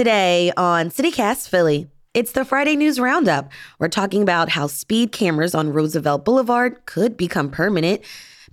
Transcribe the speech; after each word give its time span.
Today 0.00 0.50
on 0.56 0.88
City 0.88 1.10
Cast 1.10 1.50
Philly, 1.50 1.86
it's 2.14 2.32
the 2.32 2.46
Friday 2.46 2.74
News 2.74 2.98
Roundup. 2.98 3.50
We're 3.78 3.88
talking 3.88 4.22
about 4.22 4.48
how 4.48 4.66
speed 4.66 5.12
cameras 5.12 5.54
on 5.54 5.74
Roosevelt 5.74 6.24
Boulevard 6.24 6.86
could 6.86 7.18
become 7.18 7.50
permanent. 7.50 8.00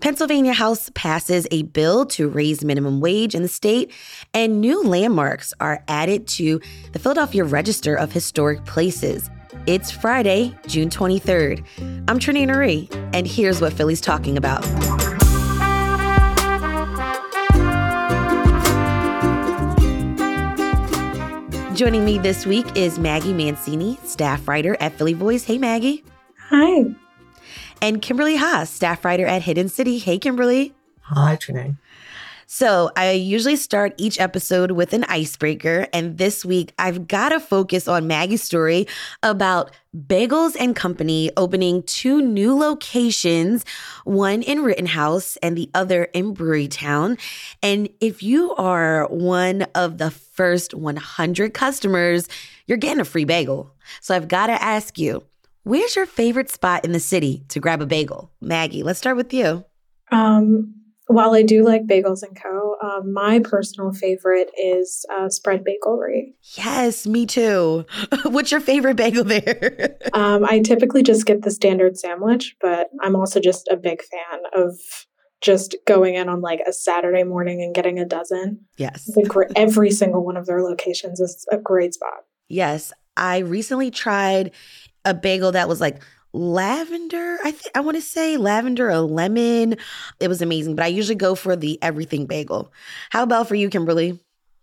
Pennsylvania 0.01 0.51
House 0.51 0.91
passes 0.93 1.47
a 1.49 1.63
bill 1.63 2.05
to 2.07 2.27
raise 2.27 2.65
minimum 2.65 2.99
wage 2.99 3.33
in 3.33 3.43
the 3.43 3.47
state, 3.47 3.93
and 4.33 4.59
new 4.59 4.83
landmarks 4.83 5.53
are 5.61 5.85
added 5.87 6.27
to 6.27 6.59
the 6.91 6.99
Philadelphia 6.99 7.45
Register 7.45 7.95
of 7.95 8.11
Historic 8.11 8.65
Places. 8.65 9.29
It's 9.67 9.89
Friday, 9.89 10.53
June 10.67 10.89
23rd. 10.89 11.63
I'm 12.09 12.19
Trenae 12.19 12.45
Nuri, 12.45 13.09
and 13.13 13.25
here's 13.25 13.61
what 13.61 13.71
Philly's 13.71 14.01
talking 14.01 14.35
about. 14.35 14.65
Joining 21.77 22.05
me 22.05 22.17
this 22.17 22.47
week 22.47 22.65
is 22.75 22.97
Maggie 22.97 23.33
Mancini, 23.33 23.99
staff 24.03 24.47
writer 24.47 24.75
at 24.79 24.93
Philly 24.93 25.13
Voice. 25.13 25.43
Hey, 25.43 25.59
Maggie. 25.59 26.03
Hi. 26.49 26.85
And 27.83 28.01
Kimberly 28.01 28.35
Haas, 28.35 28.71
staff 28.71 29.05
writer 29.05 29.27
at 29.27 29.43
Hidden 29.43 29.69
City. 29.69 29.99
Hey, 29.99 30.17
Kimberly. 30.17 30.73
Hi, 31.01 31.37
Trenae. 31.39 31.77
So, 32.49 32.91
I 32.95 33.11
usually 33.11 33.57
start 33.57 33.93
each 33.97 34.21
episode 34.21 34.71
with 34.71 34.93
an 34.93 35.03
icebreaker. 35.09 35.85
And 35.91 36.17
this 36.17 36.45
week, 36.45 36.73
I've 36.79 37.05
got 37.05 37.29
to 37.29 37.41
focus 37.41 37.89
on 37.89 38.07
Maggie's 38.07 38.41
story 38.41 38.87
about 39.21 39.71
Bagels 39.93 40.55
and 40.57 40.73
Company 40.73 41.29
opening 41.35 41.83
two 41.83 42.21
new 42.21 42.57
locations, 42.57 43.65
one 44.05 44.43
in 44.43 44.63
Rittenhouse 44.63 45.35
and 45.37 45.57
the 45.57 45.69
other 45.73 46.05
in 46.05 46.33
Brewerytown. 46.33 47.19
And 47.61 47.89
if 47.99 48.23
you 48.23 48.55
are 48.55 49.07
one 49.07 49.63
of 49.75 49.97
the 49.97 50.09
first 50.09 50.73
100 50.73 51.53
customers, 51.53 52.29
you're 52.65 52.77
getting 52.77 53.01
a 53.01 53.05
free 53.05 53.25
bagel. 53.25 53.75
So, 53.99 54.15
I've 54.15 54.29
got 54.29 54.47
to 54.47 54.63
ask 54.63 54.97
you, 54.97 55.21
where's 55.63 55.97
your 55.97 56.05
favorite 56.05 56.49
spot 56.49 56.85
in 56.85 56.93
the 56.93 57.01
city 57.01 57.43
to 57.49 57.59
grab 57.59 57.81
a 57.81 57.85
bagel? 57.85 58.31
Maggie, 58.39 58.83
let's 58.83 58.99
start 58.99 59.17
with 59.17 59.33
you. 59.33 59.65
Um, 60.13 60.73
while 61.07 61.33
I 61.33 61.41
do 61.41 61.63
like 61.63 61.87
Bagels 61.87 62.21
and 62.21 62.39
Co., 62.39 62.75
um, 62.83 63.13
my 63.13 63.39
personal 63.39 63.93
favorite 63.93 64.51
is 64.61 65.05
uh, 65.13 65.29
Spread 65.29 65.63
Bagelry. 65.63 66.33
Yes, 66.55 67.07
me 67.07 67.25
too. 67.25 67.85
What's 68.25 68.51
your 68.51 68.59
favorite 68.59 68.97
bagel 68.97 69.23
there? 69.23 69.97
um, 70.13 70.45
I 70.45 70.59
typically 70.59 71.03
just 71.03 71.25
get 71.25 71.43
the 71.43 71.51
standard 71.51 71.97
sandwich, 71.97 72.55
but 72.61 72.87
I'm 73.01 73.15
also 73.15 73.39
just 73.39 73.67
a 73.69 73.77
big 73.77 74.01
fan 74.03 74.41
of 74.53 74.75
just 75.39 75.77
going 75.85 76.15
in 76.15 76.27
on 76.27 76.41
like 76.41 76.59
a 76.67 76.73
Saturday 76.73 77.23
morning 77.23 77.61
and 77.61 77.73
getting 77.73 77.99
a 77.99 78.05
dozen. 78.05 78.65
Yes. 78.77 79.09
every 79.55 79.91
single 79.91 80.25
one 80.25 80.35
of 80.35 80.45
their 80.45 80.61
locations 80.61 81.19
is 81.19 81.45
a 81.51 81.57
great 81.57 81.93
spot. 81.93 82.25
Yes. 82.49 82.91
I 83.15 83.39
recently 83.39 83.91
tried 83.91 84.51
a 85.05 85.13
bagel 85.13 85.53
that 85.53 85.69
was 85.69 85.79
like 85.79 86.01
lavender. 86.33 87.37
I 87.43 87.51
think 87.51 87.75
I 87.75 87.81
want 87.81 87.95
to 87.97 88.01
say 88.01 88.37
lavender 88.37 88.89
or 88.89 88.99
lemon. 88.99 89.75
It 90.19 90.27
was 90.27 90.41
amazing, 90.41 90.75
but 90.75 90.85
I 90.85 90.87
usually 90.89 91.15
go 91.15 91.35
for 91.35 91.55
the 91.55 91.79
everything 91.81 92.25
bagel. 92.25 92.71
How 93.09 93.23
about 93.23 93.47
for 93.47 93.55
you, 93.55 93.69
Kimberly? 93.69 94.19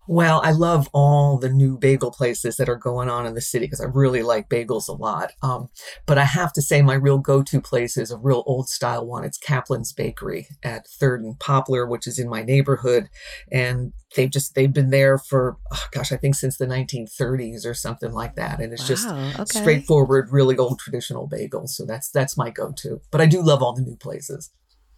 Well, 0.07 0.41
I 0.43 0.51
love 0.51 0.87
all 0.93 1.37
the 1.37 1.49
new 1.49 1.77
bagel 1.77 2.11
places 2.11 2.57
that 2.57 2.69
are 2.69 2.75
going 2.75 3.09
on 3.09 3.25
in 3.25 3.33
the 3.33 3.41
city 3.41 3.65
because 3.65 3.81
I 3.81 3.85
really 3.85 4.21
like 4.21 4.49
bagels 4.49 4.87
a 4.87 4.93
lot. 4.93 5.31
Um, 5.41 5.69
but 6.05 6.17
I 6.17 6.25
have 6.25 6.53
to 6.53 6.61
say, 6.61 6.81
my 6.81 6.93
real 6.93 7.17
go 7.17 7.41
to 7.43 7.61
place 7.61 7.97
is 7.97 8.11
a 8.11 8.17
real 8.17 8.43
old 8.45 8.69
style 8.69 9.05
one. 9.05 9.23
It's 9.23 9.37
Kaplan's 9.37 9.93
Bakery 9.93 10.47
at 10.63 10.87
Third 10.87 11.23
and 11.23 11.39
Poplar, 11.39 11.87
which 11.87 12.07
is 12.07 12.19
in 12.19 12.29
my 12.29 12.43
neighborhood. 12.43 13.09
And 13.51 13.93
they've 14.15 14.29
just, 14.29 14.53
they've 14.55 14.71
been 14.71 14.91
there 14.91 15.17
for, 15.17 15.57
oh 15.71 15.85
gosh, 15.91 16.11
I 16.11 16.17
think 16.17 16.35
since 16.35 16.57
the 16.57 16.67
1930s 16.67 17.65
or 17.65 17.73
something 17.73 18.11
like 18.11 18.35
that. 18.35 18.59
And 18.59 18.73
it's 18.73 18.83
wow, 18.83 18.87
just 18.87 19.07
okay. 19.39 19.59
straightforward, 19.59 20.31
really 20.31 20.57
old 20.57 20.79
traditional 20.79 21.27
bagels. 21.27 21.69
So 21.69 21.85
that's, 21.85 22.09
that's 22.09 22.37
my 22.37 22.51
go 22.51 22.71
to. 22.77 23.01
But 23.11 23.21
I 23.21 23.25
do 23.25 23.41
love 23.41 23.63
all 23.63 23.73
the 23.73 23.81
new 23.81 23.95
places. 23.95 24.51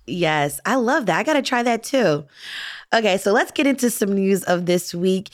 Yes, 0.08 0.60
I 0.66 0.76
love 0.76 1.06
that. 1.08 1.20
I 1.20 1.24
got 1.24 1.34
to 1.34 1.42
try 1.42 1.64
that 1.64 1.84
too. 1.84 2.26
Okay, 2.94 3.18
so 3.18 3.34
let's 3.34 3.52
get 3.52 3.68
into 3.68 3.90
some 3.90 4.14
news 4.14 4.44
of 4.44 4.66
this 4.66 4.96
week. 4.96 5.30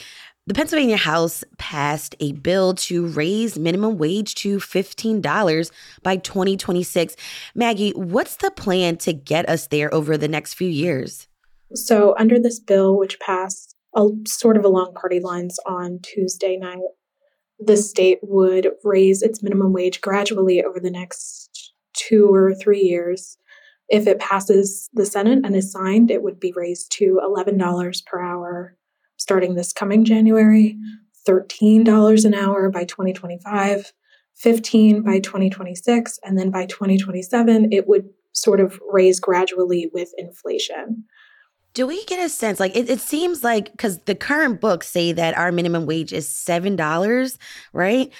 The 0.46 0.54
Pennsylvania 0.54 0.98
House 0.98 1.44
passed 1.58 2.16
a 2.20 2.34
bill 2.34 2.74
to 2.74 3.08
raise 3.08 3.58
minimum 3.58 3.98
wage 3.98 4.36
to 4.36 4.58
$15 4.58 5.72
by 6.02 6.18
2026. 6.18 7.16
Maggie, 7.56 7.92
what's 7.92 8.36
the 8.36 8.52
plan 8.52 8.98
to 8.98 9.14
get 9.14 9.48
us 9.48 9.68
there 9.68 9.94
over 9.94 10.18
the 10.18 10.28
next 10.28 10.56
few 10.56 10.68
years? 10.68 11.28
So, 11.76 12.14
under 12.20 12.40
this 12.40 12.60
bill, 12.60 12.98
which 12.98 13.20
passed 13.22 13.76
a, 13.96 14.10
sort 14.28 14.58
of 14.58 14.66
along 14.66 14.96
party 14.96 15.22
lines 15.22 15.60
on 15.66 16.00
Tuesday 16.02 16.58
night, 16.58 16.80
the 17.58 17.78
state 17.78 18.20
would 18.22 18.70
raise 18.84 19.22
its 19.22 19.42
minimum 19.42 19.72
wage 19.72 20.02
gradually 20.02 20.62
over 20.62 20.80
the 20.80 20.92
next 20.92 21.74
two 21.94 22.34
or 22.34 22.54
three 22.54 22.82
years 22.82 23.38
if 23.90 24.08
it 24.08 24.20
passes 24.20 24.90
the 24.94 25.06
Senate 25.06 25.40
and 25.44 25.56
is 25.56 25.72
signed, 25.72 26.10
it 26.10 26.24
would 26.24 26.40
be 26.40 26.54
raised 26.56 26.92
to 26.94 27.20
$11 27.24 28.06
per 28.06 28.22
hour 28.22 28.78
starting 29.18 29.56
this 29.56 29.74
coming 29.74 30.04
January, 30.04 30.78
$13 31.28 32.26
an 32.26 32.34
hour 32.34 32.70
by 32.70 32.84
2025, 32.84 33.94
15 34.36 35.02
by 35.02 35.20
2026, 35.20 36.20
and 36.24 36.38
then 36.38 36.52
by 36.52 36.66
2027 36.66 37.72
it 37.72 37.88
would 37.88 38.10
sort 38.34 38.60
of 38.60 38.80
raise 38.92 39.20
gradually 39.20 39.90
with 39.94 40.12
inflation. 40.18 41.06
Do 41.74 41.88
we 41.88 42.04
get 42.06 42.24
a 42.24 42.30
sense 42.30 42.60
like 42.60 42.76
it, 42.76 42.90
it 42.90 43.00
seems 43.00 43.44
like 43.44 43.72
because 43.72 44.00
the 44.00 44.14
current 44.14 44.62
books 44.62 44.88
say 44.88 45.12
that 45.12 45.36
our 45.38 45.52
minimum 45.52 45.86
wage 45.86 46.14
is 46.14 46.28
seven 46.28 46.76
dollars, 46.76 47.40
right? 47.72 48.12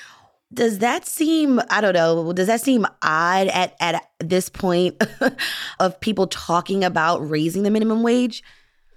Does 0.54 0.80
that 0.80 1.06
seem, 1.08 1.60
I 1.70 1.82
don't 1.82 1.94
know, 1.94 2.32
does 2.34 2.48
that 2.48 2.62
seem 2.62 2.86
odd 3.02 3.48
at, 3.48 3.76
at 3.80 4.10
this 4.20 4.50
point 4.50 5.02
of 5.80 6.00
people 6.00 6.28
talking 6.28 6.84
about 6.84 7.28
raising 7.28 7.64
the 7.64 7.72
minimum 7.72 8.04
wage? 8.04 8.44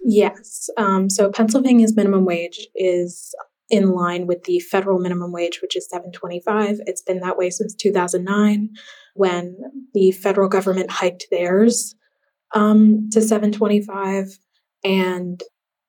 Yes. 0.04 0.68
Um, 0.76 1.10
so 1.10 1.30
Pennsylvania's 1.30 1.96
minimum 1.96 2.24
wage 2.24 2.66
is 2.74 3.34
in 3.70 3.90
line 3.90 4.26
with 4.26 4.44
the 4.44 4.60
federal 4.60 4.98
minimum 4.98 5.32
wage, 5.32 5.60
which 5.60 5.76
is 5.76 5.88
725. 5.88 6.80
It's 6.86 7.02
been 7.02 7.20
that 7.20 7.36
way 7.36 7.50
since 7.50 7.74
2009 7.74 8.70
when 9.14 9.56
the 9.94 10.12
federal 10.12 10.48
government 10.48 10.90
hiked 10.90 11.26
theirs 11.30 11.94
um, 12.54 13.08
to 13.10 13.20
725. 13.20 14.38
And 14.84 15.42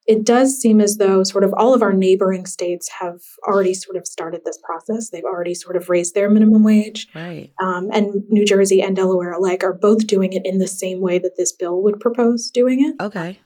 it 0.08 0.24
does 0.24 0.58
seem 0.58 0.80
as 0.80 0.98
though 0.98 1.22
sort 1.24 1.44
of 1.44 1.54
all 1.58 1.74
of 1.74 1.84
our 1.84 1.92
neighboring 1.92 2.46
states 2.46 2.90
have 3.02 3.20
already 3.46 3.74
sort 3.74 3.98
of 3.98 4.08
started 4.08 4.42
this 4.46 4.58
process. 4.64 5.10
They've 5.10 5.24
already 5.26 5.54
sort 5.54 5.76
of 5.76 5.90
raised 5.90 6.16
their 6.16 6.30
minimum 6.30 6.64
wage. 6.64 7.08
Right. 7.14 7.52
Um, 7.62 7.90
and 7.92 8.24
New 8.30 8.46
Jersey 8.46 8.82
and 8.82 8.96
Delaware 8.96 9.34
alike 9.34 9.66
are 9.66 9.74
both 9.74 10.08
doing 10.08 10.32
it 10.32 10.44
in 10.46 10.60
the 10.60 10.68
same 10.68 11.02
way 11.02 11.20
that 11.20 11.36
this 11.36 11.52
bill 11.52 11.84
would 11.84 12.00
propose 12.00 12.50
doing 12.50 12.80
it. 12.82 13.04
Okay. 13.04 13.40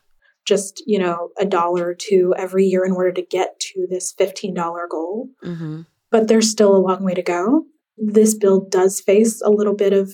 Just, 0.45 0.83
you 0.85 0.99
know, 0.99 1.29
a 1.39 1.45
dollar 1.45 1.87
or 1.87 1.95
two 1.95 2.33
every 2.37 2.65
year 2.65 2.85
in 2.85 2.91
order 2.91 3.11
to 3.11 3.21
get 3.23 3.59
to 3.59 3.87
this 3.89 4.13
$15 4.13 4.55
goal. 4.89 5.29
Mm-hmm. 5.43 5.81
But 6.11 6.27
there's 6.27 6.51
still 6.51 6.75
a 6.75 6.77
long 6.77 7.03
way 7.03 7.15
to 7.15 7.23
go. 7.23 7.65
This 7.97 8.35
bill 8.35 8.67
does 8.69 9.01
face 9.01 9.41
a 9.41 9.49
little 9.49 9.75
bit 9.75 9.93
of 9.93 10.11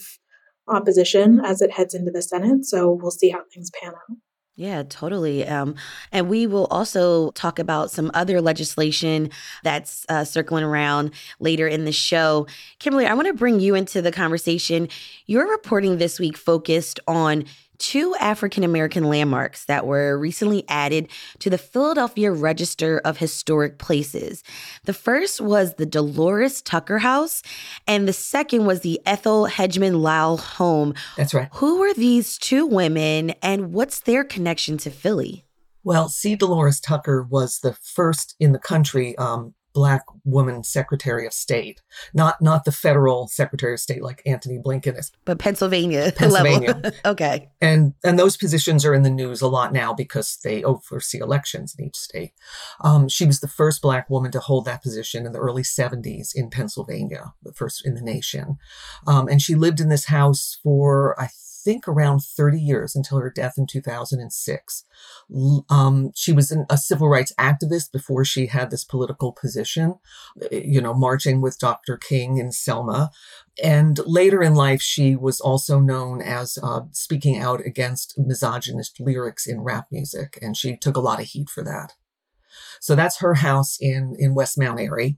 opposition 0.70 1.42
as 1.44 1.62
it 1.62 1.72
heads 1.72 1.94
into 1.94 2.12
the 2.12 2.22
Senate. 2.22 2.66
So 2.66 2.90
we'll 2.92 3.12
see 3.12 3.30
how 3.30 3.42
things 3.54 3.70
pan 3.72 3.94
out. 3.94 4.18
Yeah, 4.60 4.82
totally. 4.90 5.48
Um, 5.48 5.76
and 6.12 6.28
we 6.28 6.48
will 6.48 6.66
also 6.72 7.30
talk 7.32 7.60
about 7.60 7.92
some 7.92 8.10
other 8.16 8.42
legislation 8.42 9.30
that's 9.64 10.04
uh, 10.10 10.24
circling 10.26 10.64
around 10.64 11.12
later 11.40 11.68
in 11.68 11.86
the 11.86 11.92
show. 11.92 12.48
Kimberly, 12.80 13.06
I 13.06 13.14
want 13.14 13.28
to 13.28 13.36
bring 13.36 13.60
you 13.60 13.76
into 13.76 14.02
the 14.02 14.12
conversation. 14.12 14.90
Your 15.28 15.48
reporting 15.48 16.00
this 16.00 16.20
week 16.20 16.36
focused 16.36 17.00
on 17.08 17.46
two 17.78 18.16
African 18.20 18.64
American 18.64 19.06
landmarks 19.06 19.66
that 19.66 19.86
were 19.86 20.18
recently 20.18 20.64
added 20.68 21.10
to 21.40 21.50
the 21.50 21.58
Philadelphia 21.58 22.32
Register 22.32 23.00
of 23.04 23.18
Historic 23.18 23.78
Places. 23.78 24.44
The 24.86 24.94
first 24.94 25.42
was 25.42 25.76
the 25.76 25.86
Dolores 25.86 26.62
Tucker 26.62 27.00
House, 27.00 27.44
and 27.88 28.08
the 28.08 28.14
second 28.14 28.66
was 28.66 28.82
the 28.82 29.00
Ethel 29.06 29.46
Hedgeman 29.46 30.02
Lyle 30.02 30.38
home. 30.38 30.94
That's 31.16 31.34
right. 31.34 31.50
Who 31.54 31.80
were 31.80 31.94
these 31.94 32.38
two 32.38 32.66
women, 32.66 33.32
and 33.42 33.74
what's 33.74 34.00
their 34.00 34.24
connection 34.24 34.78
to 34.80 34.90
Philly? 34.90 35.46
Well, 35.84 36.10
C. 36.10 36.36
Dolores 36.36 36.82
Tucker 36.82 37.24
was 37.24 37.60
the 37.60 37.74
first 37.74 38.36
in 38.40 38.52
the 38.52 38.60
country 38.60 39.18
um, 39.18 39.54
black 39.78 40.02
woman 40.26 40.64
Secretary 40.64 41.28
of 41.28 41.34
State, 41.34 41.84
not 42.12 42.42
not 42.42 42.66
the 42.66 42.72
federal 42.72 43.28
Secretary 43.28 43.74
of 43.74 43.80
State 43.80 44.02
like 44.02 44.24
Antony 44.26 44.58
Blinken 44.58 44.98
is, 44.98 45.12
but 45.24 45.38
Pennsylvania, 45.38 46.12
Pennsylvania. 46.16 46.94
okay, 47.06 47.50
and 47.62 47.94
and 48.04 48.18
those 48.18 48.38
positions 48.38 48.84
are 48.86 48.96
in 48.96 49.04
the 49.04 49.12
news 49.12 49.40
a 49.40 49.48
lot 49.48 49.72
now 49.72 49.94
because 49.94 50.40
they 50.44 50.64
oversee 50.64 51.20
elections 51.20 51.76
in 51.78 51.86
each 51.86 51.96
state. 51.96 52.32
Um, 52.82 53.08
she 53.08 53.28
was 53.28 53.40
the 53.40 53.48
first 53.48 53.84
black 53.84 54.10
woman 54.10 54.32
to 54.32 54.40
hold 54.40 54.66
that 54.66 54.82
position 54.82 55.28
in 55.28 55.32
the 55.32 55.40
early 55.40 55.62
'70s 55.62 56.30
in 56.34 56.50
Pennsylvania, 56.50 57.34
the 57.44 57.54
first 57.54 57.86
in 57.86 57.94
the 57.94 58.02
nation, 58.02 58.58
um, 59.06 59.28
and 59.28 59.44
she 59.44 59.54
lived 59.54 59.80
in 59.80 59.90
this 59.90 60.06
house 60.06 60.58
for 60.64 61.16
I 61.22 61.30
think 61.68 61.86
around 61.86 62.22
30 62.22 62.62
years 62.62 62.96
until 62.96 63.20
her 63.20 63.30
death 63.30 63.56
in 63.58 63.68
2006. 63.68 64.86
Um, 65.70 66.12
she 66.16 66.32
was 66.32 66.50
an, 66.50 66.66
a 66.70 66.78
civil 66.78 67.10
rights 67.10 67.34
activist 67.38 67.92
before 67.92 68.24
she 68.24 68.46
had 68.46 68.72
this 68.72 68.86
political 68.86 69.34
position, 69.34 69.96
eh, 70.50 70.62
you 70.64 70.80
know, 70.80 70.94
marching 70.94 71.42
with 71.42 71.60
Dr. 71.60 71.98
King 71.98 72.38
in 72.38 72.54
Selma. 72.54 73.12
And 73.62 74.00
later 74.06 74.42
in 74.42 74.56
life, 74.56 74.82
she 74.82 75.18
was 75.18 75.42
also 75.42 75.82
known 75.82 76.22
as 76.22 76.58
uh, 76.64 76.84
speaking 76.92 77.38
out 77.38 77.60
against 77.66 78.18
misogynist 78.18 79.02
lyrics 79.02 79.46
in 79.46 79.60
rap 79.60 79.88
music, 79.92 80.40
and 80.42 80.56
she 80.56 80.78
took 80.78 80.96
a 80.96 81.02
lot 81.02 81.20
of 81.20 81.26
heat 81.26 81.50
for 81.50 81.66
that. 81.66 81.96
So 82.80 82.96
that's 82.96 83.20
her 83.20 83.36
house 83.36 83.78
in, 83.80 84.16
in 84.18 84.36
West 84.36 84.58
Mount 84.58 84.80
Airy. 84.80 85.18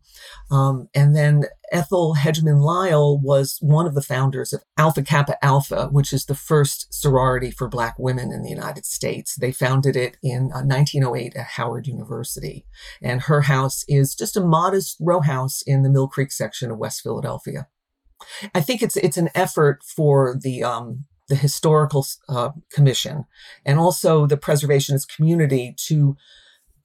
Um, 0.51 0.87
and 0.93 1.15
then 1.15 1.43
Ethel 1.71 2.15
Hedgeman 2.15 2.59
Lyle 2.59 3.19
was 3.19 3.57
one 3.61 3.85
of 3.85 3.95
the 3.95 4.01
founders 4.01 4.53
of 4.53 4.63
Alpha 4.77 5.01
Kappa 5.01 5.43
Alpha, 5.43 5.87
which 5.91 6.13
is 6.13 6.25
the 6.25 6.35
first 6.35 6.93
sorority 6.93 7.51
for 7.51 7.67
Black 7.67 7.97
women 7.99 8.31
in 8.31 8.41
the 8.41 8.49
United 8.49 8.85
States. 8.85 9.35
They 9.35 9.51
founded 9.51 9.95
it 9.95 10.17
in 10.23 10.51
uh, 10.53 10.63
1908 10.63 11.35
at 11.35 11.45
Howard 11.45 11.87
University. 11.87 12.65
And 13.01 13.21
her 13.23 13.41
house 13.41 13.83
is 13.87 14.15
just 14.15 14.37
a 14.37 14.41
modest 14.41 14.97
row 14.99 15.21
house 15.21 15.61
in 15.61 15.83
the 15.83 15.89
Mill 15.89 16.07
Creek 16.07 16.31
section 16.31 16.71
of 16.71 16.77
West 16.77 17.01
Philadelphia. 17.01 17.67
I 18.53 18.61
think 18.61 18.81
it's 18.81 18.97
it's 18.97 19.17
an 19.17 19.29
effort 19.33 19.81
for 19.83 20.37
the 20.37 20.63
um, 20.63 21.05
the 21.29 21.35
historical 21.35 22.05
uh, 22.27 22.49
commission 22.71 23.25
and 23.65 23.79
also 23.79 24.25
the 24.25 24.37
preservationist 24.37 25.15
community 25.15 25.75
to 25.87 26.17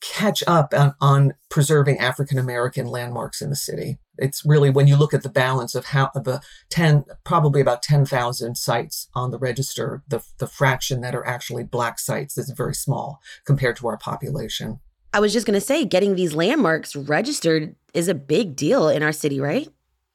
catch 0.00 0.42
up 0.46 0.72
on, 0.74 0.94
on 1.00 1.34
preserving 1.50 1.98
African 1.98 2.38
American 2.38 2.86
landmarks 2.86 3.40
in 3.40 3.50
the 3.50 3.56
city. 3.56 3.98
It's 4.16 4.44
really 4.44 4.70
when 4.70 4.86
you 4.86 4.96
look 4.96 5.12
at 5.12 5.22
the 5.22 5.28
balance 5.28 5.74
of 5.74 5.86
how 5.86 6.10
of 6.14 6.24
the 6.24 6.40
10, 6.70 7.04
probably 7.24 7.60
about 7.60 7.82
10,000 7.82 8.56
sites 8.56 9.08
on 9.14 9.30
the 9.30 9.38
register, 9.38 10.02
the, 10.06 10.22
the 10.38 10.46
fraction 10.46 11.00
that 11.00 11.14
are 11.14 11.26
actually 11.26 11.64
black 11.64 11.98
sites 11.98 12.38
is 12.38 12.50
very 12.56 12.74
small 12.74 13.20
compared 13.44 13.76
to 13.76 13.88
our 13.88 13.98
population. 13.98 14.80
I 15.12 15.20
was 15.20 15.32
just 15.32 15.46
going 15.46 15.58
to 15.58 15.64
say, 15.64 15.84
getting 15.84 16.16
these 16.16 16.34
landmarks 16.34 16.96
registered 16.96 17.76
is 17.92 18.08
a 18.08 18.14
big 18.14 18.56
deal 18.56 18.88
in 18.88 19.02
our 19.02 19.12
city, 19.12 19.40
right? 19.40 19.68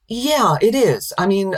Yeah, 0.09 0.55
it 0.61 0.75
is. 0.75 1.13
I 1.17 1.27
mean, 1.27 1.55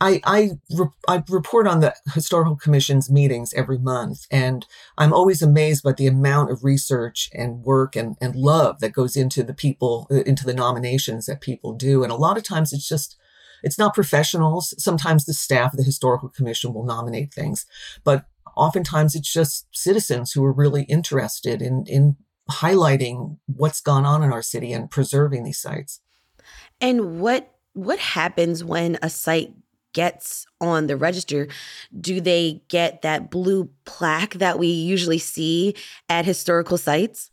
I 0.00 0.20
I, 0.24 0.50
re- 0.70 0.88
I 1.08 1.22
report 1.28 1.66
on 1.66 1.80
the 1.80 1.94
historical 2.12 2.56
commission's 2.56 3.10
meetings 3.10 3.54
every 3.54 3.78
month, 3.78 4.26
and 4.30 4.66
I'm 4.98 5.12
always 5.12 5.40
amazed 5.40 5.82
by 5.82 5.92
the 5.92 6.06
amount 6.06 6.50
of 6.50 6.64
research 6.64 7.30
and 7.32 7.62
work 7.62 7.96
and, 7.96 8.16
and 8.20 8.36
love 8.36 8.80
that 8.80 8.92
goes 8.92 9.16
into 9.16 9.42
the 9.42 9.54
people 9.54 10.06
uh, 10.10 10.22
into 10.22 10.44
the 10.44 10.54
nominations 10.54 11.26
that 11.26 11.40
people 11.40 11.72
do. 11.72 12.02
And 12.02 12.12
a 12.12 12.16
lot 12.16 12.36
of 12.36 12.42
times 12.42 12.72
it's 12.72 12.88
just 12.88 13.16
it's 13.62 13.78
not 13.78 13.94
professionals. 13.94 14.74
Sometimes 14.82 15.24
the 15.24 15.34
staff 15.34 15.72
of 15.72 15.78
the 15.78 15.82
historical 15.84 16.28
commission 16.28 16.74
will 16.74 16.84
nominate 16.84 17.32
things, 17.32 17.64
but 18.04 18.26
oftentimes 18.54 19.14
it's 19.14 19.32
just 19.32 19.66
citizens 19.72 20.32
who 20.32 20.44
are 20.44 20.52
really 20.52 20.82
interested 20.84 21.62
in 21.62 21.84
in 21.86 22.16
highlighting 22.50 23.38
what's 23.46 23.80
gone 23.80 24.04
on 24.04 24.22
in 24.22 24.32
our 24.32 24.42
city 24.42 24.72
and 24.72 24.90
preserving 24.90 25.44
these 25.44 25.58
sites. 25.58 26.00
And 26.82 27.18
what 27.20 27.50
what 27.72 27.98
happens 27.98 28.62
when 28.62 28.98
a 29.02 29.10
site 29.10 29.54
gets 29.96 30.46
on 30.60 30.86
the 30.88 30.96
register, 30.96 31.48
do 31.98 32.20
they 32.20 32.60
get 32.68 33.00
that 33.00 33.30
blue 33.30 33.70
plaque 33.86 34.34
that 34.34 34.58
we 34.58 34.66
usually 34.66 35.18
see 35.18 35.74
at 36.10 36.26
historical 36.26 36.76
sites? 36.76 37.30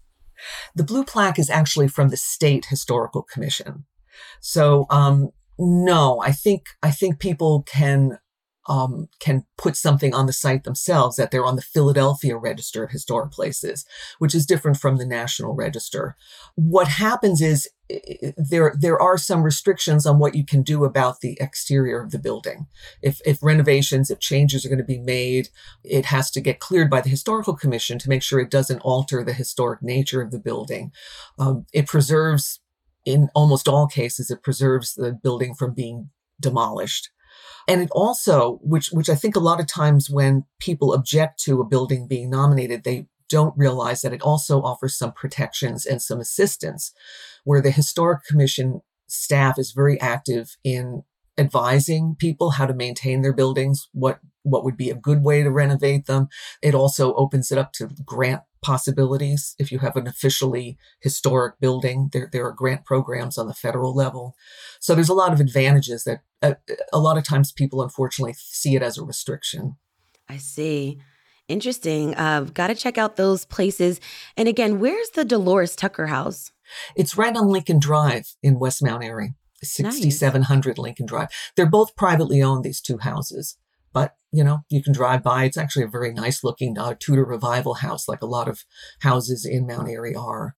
The 0.73 0.85
blue 0.85 1.03
plaque 1.03 1.37
is 1.37 1.49
actually 1.49 1.89
from 1.89 2.07
the 2.07 2.17
State 2.17 2.67
Historical 2.69 3.21
Commission. 3.21 3.83
So 4.39 4.85
um, 4.89 5.31
no, 5.59 6.21
I 6.21 6.31
think 6.31 6.63
I 6.81 6.91
think 6.91 7.19
people 7.19 7.63
can 7.63 8.17
um, 8.69 9.09
can 9.19 9.45
put 9.57 9.75
something 9.75 10.13
on 10.13 10.25
the 10.25 10.33
site 10.33 10.63
themselves 10.63 11.17
that 11.17 11.31
they're 11.31 11.45
on 11.45 11.57
the 11.57 11.61
Philadelphia 11.61 12.37
Register 12.37 12.85
of 12.85 12.91
Historic 12.91 13.31
Places, 13.31 13.85
which 14.19 14.33
is 14.33 14.45
different 14.45 14.77
from 14.77 14.95
the 14.95 15.05
National 15.05 15.53
Register. 15.53 16.15
What 16.55 16.87
happens 16.87 17.41
is 17.41 17.69
there 18.37 18.75
there 18.79 19.01
are 19.01 19.17
some 19.17 19.43
restrictions 19.43 20.05
on 20.05 20.19
what 20.19 20.35
you 20.35 20.45
can 20.45 20.63
do 20.63 20.83
about 20.83 21.21
the 21.21 21.37
exterior 21.39 22.01
of 22.01 22.11
the 22.11 22.19
building. 22.19 22.67
If 23.01 23.21
if 23.25 23.41
renovations, 23.41 24.09
if 24.09 24.19
changes 24.19 24.65
are 24.65 24.69
going 24.69 24.79
to 24.79 24.83
be 24.83 24.99
made, 24.99 25.49
it 25.83 26.05
has 26.05 26.31
to 26.31 26.41
get 26.41 26.59
cleared 26.59 26.89
by 26.89 27.01
the 27.01 27.09
historical 27.09 27.55
commission 27.55 27.99
to 27.99 28.09
make 28.09 28.23
sure 28.23 28.39
it 28.39 28.51
doesn't 28.51 28.81
alter 28.81 29.23
the 29.23 29.33
historic 29.33 29.81
nature 29.81 30.21
of 30.21 30.31
the 30.31 30.39
building. 30.39 30.91
Um, 31.37 31.65
it 31.73 31.87
preserves, 31.87 32.59
in 33.05 33.29
almost 33.33 33.67
all 33.67 33.87
cases, 33.87 34.29
it 34.29 34.43
preserves 34.43 34.93
the 34.93 35.11
building 35.11 35.53
from 35.53 35.73
being 35.73 36.09
demolished. 36.39 37.09
And 37.67 37.81
it 37.81 37.89
also, 37.91 38.59
which 38.61 38.89
which 38.91 39.09
I 39.09 39.15
think 39.15 39.35
a 39.35 39.39
lot 39.39 39.59
of 39.59 39.67
times 39.67 40.09
when 40.09 40.45
people 40.59 40.93
object 40.93 41.39
to 41.45 41.61
a 41.61 41.65
building 41.65 42.07
being 42.07 42.29
nominated, 42.29 42.83
they 42.83 43.07
don't 43.33 43.57
realize 43.57 44.01
that 44.01 44.13
it 44.13 44.21
also 44.21 44.61
offers 44.61 44.95
some 44.95 45.11
protections 45.11 45.85
and 45.85 46.01
some 46.01 46.19
assistance, 46.19 46.93
where 47.43 47.61
the 47.61 47.71
historic 47.71 48.23
commission 48.29 48.81
staff 49.07 49.57
is 49.57 49.71
very 49.71 49.99
active 49.99 50.55
in 50.63 51.03
advising 51.37 52.15
people 52.19 52.51
how 52.51 52.67
to 52.67 52.75
maintain 52.75 53.21
their 53.21 53.33
buildings, 53.33 53.89
what 53.91 54.19
what 54.43 54.63
would 54.63 54.77
be 54.77 54.89
a 54.89 55.05
good 55.07 55.23
way 55.23 55.41
to 55.41 55.49
renovate 55.49 56.05
them. 56.05 56.27
It 56.61 56.75
also 56.75 57.13
opens 57.15 57.51
it 57.51 57.57
up 57.57 57.71
to 57.73 57.89
grant 58.05 58.41
possibilities. 58.61 59.55
If 59.57 59.71
you 59.71 59.79
have 59.79 59.95
an 59.95 60.05
officially 60.05 60.77
historic 60.99 61.59
building, 61.61 62.09
there, 62.11 62.29
there 62.31 62.45
are 62.45 62.51
grant 62.51 62.83
programs 62.85 63.37
on 63.37 63.47
the 63.47 63.53
federal 63.53 63.95
level. 63.95 64.35
So 64.81 64.93
there's 64.93 65.09
a 65.09 65.13
lot 65.23 65.31
of 65.31 65.39
advantages 65.39 66.03
that 66.03 66.19
uh, 66.41 66.55
a 66.91 66.99
lot 66.99 67.17
of 67.17 67.23
times 67.23 67.53
people 67.53 67.81
unfortunately 67.81 68.35
see 68.37 68.75
it 68.75 68.83
as 68.83 68.97
a 68.97 69.05
restriction. 69.05 69.77
I 70.27 70.37
see. 70.37 70.99
Interesting. 71.53 72.15
I've 72.15 72.47
uh, 72.47 72.51
got 72.51 72.67
to 72.67 72.75
check 72.75 72.97
out 72.97 73.15
those 73.15 73.45
places. 73.45 73.99
And 74.35 74.47
again, 74.47 74.79
where's 74.79 75.11
the 75.11 75.23
Dolores 75.23 75.75
Tucker 75.75 76.07
house? 76.07 76.51
It's 76.95 77.15
right 77.15 77.35
on 77.35 77.47
Lincoln 77.47 77.77
Drive 77.77 78.33
in 78.41 78.57
West 78.57 78.83
Mount 78.83 79.03
Airy, 79.03 79.35
6700 79.61 80.69
nice. 80.69 80.77
Lincoln 80.79 81.05
Drive. 81.05 81.27
They're 81.55 81.69
both 81.69 81.95
privately 81.95 82.41
owned, 82.41 82.63
these 82.63 82.81
two 82.81 82.97
houses. 82.97 83.55
But, 83.93 84.15
you 84.31 84.43
know, 84.43 84.61
you 84.67 84.81
can 84.81 84.93
drive 84.93 85.21
by. 85.21 85.43
It's 85.43 85.57
actually 85.57 85.85
a 85.85 85.89
very 85.89 86.11
nice 86.11 86.43
looking 86.43 86.75
uh, 86.75 86.95
Tudor 86.99 87.23
revival 87.23 87.75
house, 87.75 88.07
like 88.07 88.23
a 88.23 88.25
lot 88.25 88.47
of 88.47 88.63
houses 89.01 89.45
in 89.45 89.67
Mount 89.67 89.87
Airy 89.87 90.15
are. 90.15 90.55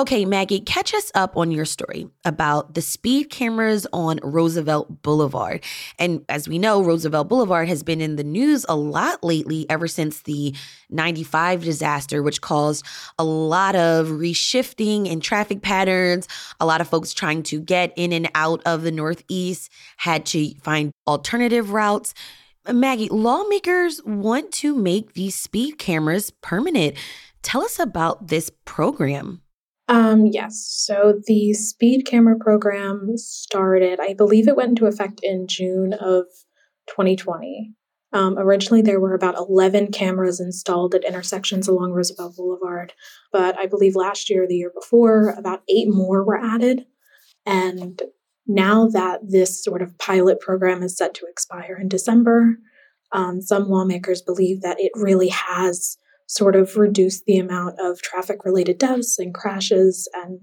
Okay, 0.00 0.24
Maggie, 0.24 0.60
catch 0.60 0.94
us 0.94 1.12
up 1.14 1.36
on 1.36 1.50
your 1.50 1.66
story 1.66 2.08
about 2.24 2.72
the 2.72 2.80
speed 2.80 3.28
cameras 3.28 3.86
on 3.92 4.18
Roosevelt 4.22 5.02
Boulevard. 5.02 5.62
And 5.98 6.24
as 6.26 6.48
we 6.48 6.58
know, 6.58 6.82
Roosevelt 6.82 7.28
Boulevard 7.28 7.68
has 7.68 7.82
been 7.82 8.00
in 8.00 8.16
the 8.16 8.24
news 8.24 8.64
a 8.66 8.74
lot 8.74 9.22
lately 9.22 9.66
ever 9.68 9.86
since 9.86 10.22
the 10.22 10.54
95 10.88 11.62
disaster, 11.62 12.22
which 12.22 12.40
caused 12.40 12.86
a 13.18 13.24
lot 13.24 13.76
of 13.76 14.06
reshifting 14.06 15.06
in 15.06 15.20
traffic 15.20 15.60
patterns. 15.60 16.26
A 16.60 16.64
lot 16.64 16.80
of 16.80 16.88
folks 16.88 17.12
trying 17.12 17.42
to 17.42 17.60
get 17.60 17.92
in 17.94 18.14
and 18.14 18.30
out 18.34 18.62
of 18.64 18.80
the 18.80 18.92
Northeast 18.92 19.70
had 19.98 20.24
to 20.26 20.54
find 20.62 20.92
alternative 21.06 21.72
routes. 21.72 22.14
Maggie, 22.66 23.10
lawmakers 23.10 24.02
want 24.06 24.50
to 24.52 24.74
make 24.74 25.12
these 25.12 25.34
speed 25.34 25.76
cameras 25.76 26.30
permanent. 26.40 26.96
Tell 27.42 27.62
us 27.62 27.78
about 27.78 28.28
this 28.28 28.50
program. 28.64 29.42
Um, 29.90 30.26
yes. 30.26 30.64
So 30.68 31.20
the 31.26 31.52
speed 31.52 32.06
camera 32.06 32.36
program 32.38 33.16
started, 33.16 33.98
I 33.98 34.14
believe 34.14 34.46
it 34.46 34.56
went 34.56 34.70
into 34.70 34.86
effect 34.86 35.18
in 35.20 35.48
June 35.48 35.94
of 35.94 36.26
2020. 36.86 37.74
Um, 38.12 38.38
originally, 38.38 38.82
there 38.82 39.00
were 39.00 39.14
about 39.14 39.36
11 39.36 39.90
cameras 39.90 40.38
installed 40.38 40.94
at 40.94 41.04
intersections 41.04 41.66
along 41.66 41.90
Roosevelt 41.90 42.36
Boulevard, 42.36 42.92
but 43.32 43.58
I 43.58 43.66
believe 43.66 43.96
last 43.96 44.30
year, 44.30 44.46
the 44.46 44.56
year 44.56 44.72
before, 44.72 45.30
about 45.30 45.62
eight 45.68 45.88
more 45.88 46.24
were 46.24 46.38
added. 46.38 46.86
And 47.44 48.00
now 48.46 48.86
that 48.88 49.20
this 49.28 49.62
sort 49.62 49.82
of 49.82 49.98
pilot 49.98 50.38
program 50.38 50.84
is 50.84 50.96
set 50.96 51.14
to 51.14 51.26
expire 51.28 51.76
in 51.80 51.88
December, 51.88 52.58
um, 53.10 53.40
some 53.40 53.68
lawmakers 53.68 54.22
believe 54.22 54.60
that 54.62 54.78
it 54.78 54.92
really 54.94 55.28
has 55.28 55.96
sort 56.30 56.54
of 56.54 56.76
reduce 56.76 57.22
the 57.24 57.38
amount 57.38 57.74
of 57.80 58.00
traffic 58.02 58.44
related 58.44 58.78
deaths 58.78 59.18
and 59.18 59.34
crashes 59.34 60.08
and 60.14 60.38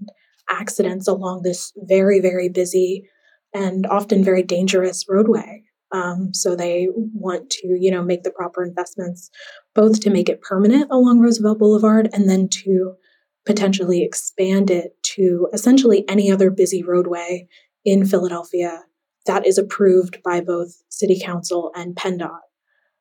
accidents 0.50 1.08
along 1.08 1.40
this 1.42 1.72
very, 1.78 2.20
very 2.20 2.50
busy 2.50 3.08
and 3.54 3.86
often 3.86 4.22
very 4.22 4.42
dangerous 4.42 5.06
roadway. 5.08 5.62
Um, 5.90 6.34
so 6.34 6.54
they 6.54 6.88
want 6.92 7.48
to, 7.48 7.78
you 7.80 7.90
know, 7.90 8.02
make 8.02 8.22
the 8.22 8.30
proper 8.30 8.62
investments, 8.62 9.30
both 9.74 10.00
to 10.00 10.10
make 10.10 10.28
it 10.28 10.42
permanent 10.42 10.90
along 10.90 11.20
Roosevelt 11.20 11.58
Boulevard 11.58 12.10
and 12.12 12.28
then 12.28 12.48
to 12.48 12.92
potentially 13.46 14.02
expand 14.02 14.70
it 14.70 14.92
to 15.14 15.48
essentially 15.54 16.06
any 16.06 16.30
other 16.30 16.50
busy 16.50 16.82
roadway 16.82 17.48
in 17.86 18.04
Philadelphia 18.04 18.82
that 19.24 19.46
is 19.46 19.56
approved 19.56 20.22
by 20.22 20.42
both 20.42 20.82
City 20.90 21.18
Council 21.18 21.72
and 21.74 21.96
PennDOT. 21.96 22.40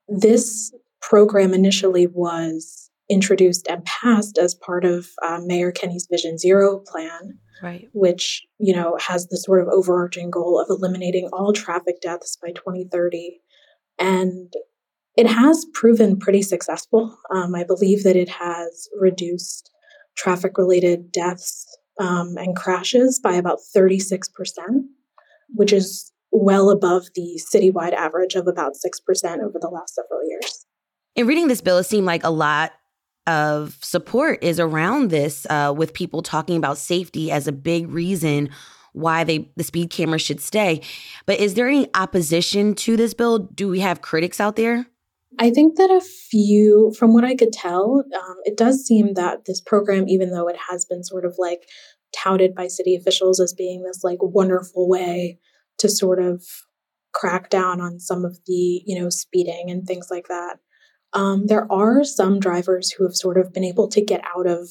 This 0.07 0.73
program 1.07 1.53
initially 1.53 2.07
was 2.07 2.89
introduced 3.09 3.67
and 3.69 3.85
passed 3.85 4.37
as 4.37 4.53
part 4.53 4.83
of 4.83 5.07
uh, 5.25 5.39
Mayor 5.45 5.71
Kenney's 5.71 6.07
Vision 6.11 6.37
Zero 6.37 6.79
plan, 6.85 7.39
right. 7.63 7.87
which 7.93 8.45
you 8.59 8.75
know 8.75 8.97
has 8.99 9.27
the 9.27 9.37
sort 9.37 9.61
of 9.61 9.69
overarching 9.69 10.29
goal 10.29 10.59
of 10.59 10.67
eliminating 10.69 11.29
all 11.31 11.53
traffic 11.53 12.01
deaths 12.01 12.37
by 12.41 12.49
2030, 12.49 13.39
and 13.97 14.53
it 15.15 15.27
has 15.27 15.65
proven 15.73 16.19
pretty 16.19 16.41
successful. 16.41 17.17
Um, 17.33 17.55
I 17.55 17.63
believe 17.63 18.03
that 18.03 18.17
it 18.17 18.29
has 18.29 18.89
reduced 18.99 19.71
traffic-related 20.17 21.11
deaths 21.11 21.65
um, 21.99 22.35
and 22.37 22.55
crashes 22.55 23.19
by 23.23 23.35
about 23.35 23.59
36 23.73 24.27
percent, 24.29 24.85
which 25.49 25.71
is 25.71 26.11
well 26.31 26.69
above 26.69 27.07
the 27.15 27.39
citywide 27.53 27.93
average 27.93 28.35
of 28.35 28.47
about 28.47 28.73
6% 28.73 29.39
over 29.39 29.57
the 29.59 29.69
last 29.69 29.95
several 29.95 30.27
years. 30.27 30.66
In 31.17 31.25
reading 31.25 31.47
this 31.47 31.61
bill, 31.61 31.79
it 31.79 31.85
seemed 31.85 32.05
like 32.05 32.23
a 32.23 32.29
lot 32.29 32.73
of 33.25 33.75
support 33.81 34.43
is 34.43 34.59
around 34.59 35.09
this, 35.09 35.47
uh, 35.49 35.73
with 35.75 35.95
people 35.95 36.21
talking 36.21 36.57
about 36.57 36.77
safety 36.77 37.31
as 37.31 37.47
a 37.47 37.51
big 37.51 37.89
reason 37.89 38.49
why 38.93 39.23
they 39.23 39.51
the 39.55 39.63
speed 39.63 39.89
camera 39.89 40.19
should 40.19 40.39
stay. 40.39 40.81
But 41.25 41.39
is 41.39 41.55
there 41.55 41.67
any 41.67 41.89
opposition 41.95 42.75
to 42.75 42.95
this 42.95 43.15
bill? 43.15 43.39
Do 43.39 43.67
we 43.67 43.79
have 43.79 44.01
critics 44.01 44.39
out 44.39 44.55
there? 44.57 44.85
I 45.39 45.49
think 45.49 45.75
that 45.77 45.89
a 45.89 46.01
few, 46.01 46.93
from 46.97 47.13
what 47.15 47.25
I 47.25 47.35
could 47.35 47.51
tell, 47.51 48.03
um, 48.15 48.35
it 48.45 48.55
does 48.55 48.85
seem 48.85 49.15
that 49.15 49.45
this 49.45 49.59
program, 49.59 50.07
even 50.07 50.29
though 50.29 50.47
it 50.47 50.57
has 50.69 50.85
been 50.85 51.03
sort 51.03 51.25
of 51.25 51.35
like 51.39 51.67
touted 52.15 52.53
by 52.53 52.67
city 52.67 52.95
officials 52.95 53.39
as 53.39 53.53
being 53.53 53.81
this 53.83 54.03
like 54.03 54.19
wonderful 54.21 54.87
way 54.87 55.39
to 55.79 55.89
sort 55.89 56.19
of 56.19 56.43
crack 57.11 57.49
down 57.49 57.81
on 57.81 57.99
some 57.99 58.23
of 58.23 58.39
the, 58.45 58.83
you 58.85 58.99
know, 58.99 59.09
speeding 59.09 59.69
and 59.69 59.87
things 59.87 60.09
like 60.11 60.27
that. 60.27 60.59
Um, 61.13 61.47
there 61.47 61.71
are 61.71 62.03
some 62.03 62.39
drivers 62.39 62.91
who 62.91 63.03
have 63.05 63.15
sort 63.15 63.37
of 63.37 63.53
been 63.53 63.63
able 63.63 63.87
to 63.89 64.03
get 64.03 64.21
out 64.35 64.47
of 64.47 64.69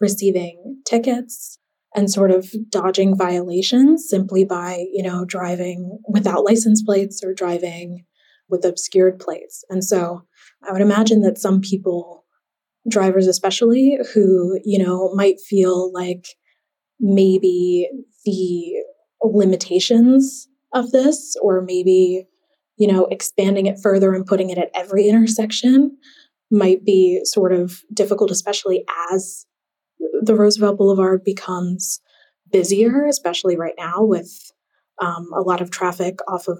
receiving 0.00 0.82
tickets 0.86 1.58
and 1.94 2.10
sort 2.10 2.30
of 2.30 2.52
dodging 2.70 3.16
violations 3.16 4.06
simply 4.08 4.44
by, 4.44 4.84
you 4.92 5.02
know, 5.02 5.24
driving 5.24 5.98
without 6.08 6.44
license 6.44 6.82
plates 6.82 7.22
or 7.24 7.32
driving 7.32 8.04
with 8.48 8.64
obscured 8.64 9.18
plates. 9.18 9.64
And 9.70 9.82
so 9.82 10.26
I 10.66 10.72
would 10.72 10.82
imagine 10.82 11.22
that 11.22 11.38
some 11.38 11.60
people, 11.60 12.24
drivers 12.88 13.26
especially, 13.26 13.98
who, 14.12 14.60
you 14.64 14.78
know, 14.82 15.12
might 15.14 15.40
feel 15.40 15.92
like 15.92 16.26
maybe 17.00 17.88
the 18.24 18.74
limitations 19.22 20.48
of 20.74 20.90
this, 20.90 21.36
or 21.42 21.62
maybe, 21.62 22.26
you 22.76 22.86
know, 22.86 23.06
expanding 23.06 23.66
it 23.66 23.78
further 23.82 24.14
and 24.14 24.26
putting 24.26 24.50
it 24.50 24.58
at 24.58 24.70
every 24.74 25.08
intersection 25.08 25.96
might 26.50 26.84
be 26.84 27.20
sort 27.24 27.52
of 27.52 27.82
difficult, 27.92 28.30
especially 28.30 28.84
as 29.12 29.46
the 30.20 30.34
Roosevelt 30.34 30.78
Boulevard 30.78 31.24
becomes 31.24 32.00
busier, 32.50 33.06
especially 33.06 33.56
right 33.56 33.74
now 33.76 34.02
with 34.02 34.52
um, 35.00 35.30
a 35.34 35.40
lot 35.40 35.60
of 35.60 35.70
traffic 35.70 36.18
off 36.28 36.48
of 36.48 36.58